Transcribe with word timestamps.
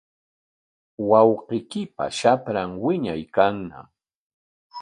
Wawqiykipa 1.09 2.05
shapran 2.17 2.71
wiñaykanñam. 2.83 3.87